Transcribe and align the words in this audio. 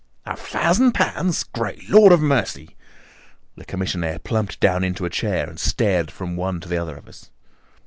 "A 0.25 0.35
thousand 0.35 0.93
pounds! 0.93 1.43
Great 1.43 1.87
Lord 1.87 2.11
of 2.11 2.21
mercy!" 2.23 2.75
The 3.55 3.65
commissionaire 3.65 4.17
plumped 4.17 4.59
down 4.59 4.83
into 4.83 5.05
a 5.05 5.11
chair 5.11 5.47
and 5.47 5.59
stared 5.59 6.09
from 6.09 6.35
one 6.35 6.59
to 6.61 6.67
the 6.67 6.77
other 6.77 6.95
of 6.97 7.07
us. 7.07 7.29